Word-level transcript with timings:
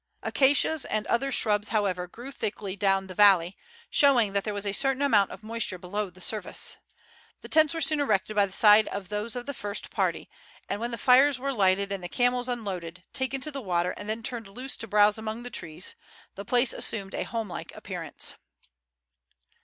Acacias 0.23 0.83
and 0.85 1.05
other 1.05 1.31
shrubs, 1.31 1.67
however, 1.69 2.07
grew 2.07 2.31
thickly 2.31 2.75
down 2.75 3.05
the 3.05 3.13
valley, 3.13 3.55
showing 3.91 4.33
that 4.33 4.43
there 4.43 4.51
was 4.55 4.65
a 4.65 4.71
certain 4.73 5.03
amount 5.03 5.29
of 5.29 5.43
moisture 5.43 5.77
below 5.77 6.09
the 6.09 6.19
surface. 6.19 6.75
The 7.43 7.47
tents 7.47 7.75
were 7.75 7.81
soon 7.81 7.99
erected 7.99 8.35
by 8.35 8.47
the 8.47 8.51
side 8.51 8.87
of 8.87 9.09
those 9.09 9.35
of 9.35 9.45
the 9.45 9.53
first 9.53 9.91
party, 9.91 10.27
and 10.67 10.79
when 10.81 10.89
the 10.89 10.97
fires 10.97 11.37
were 11.37 11.53
lighted 11.53 11.91
and 11.91 12.03
the 12.03 12.09
camels 12.09 12.49
unloaded, 12.49 13.03
taken 13.13 13.41
to 13.41 13.51
the 13.51 13.61
water 13.61 13.91
and 13.91 14.09
then 14.09 14.23
turned 14.23 14.47
loose 14.47 14.75
to 14.77 14.87
browse 14.87 15.19
among 15.19 15.43
the 15.43 15.51
trees, 15.51 15.93
the 16.33 16.45
place 16.45 16.73
assumed 16.73 17.13
a 17.13 17.21
home 17.21 17.49
like 17.49 17.71
appearance. 17.75 18.33